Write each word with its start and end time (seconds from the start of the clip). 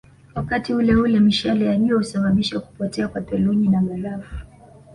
Wakati 0.35 0.73
uleule 0.73 1.19
mishale 1.19 1.65
ya 1.65 1.77
jua 1.77 1.97
husababisha 1.97 2.59
kupotea 2.59 3.07
kwa 3.07 3.21
theluji 3.21 3.67
na 3.69 3.81
barafu 3.81 4.35